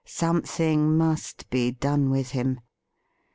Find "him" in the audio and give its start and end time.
2.31-2.61